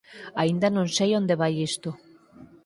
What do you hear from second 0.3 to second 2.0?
Aínda non sei onde vai isto.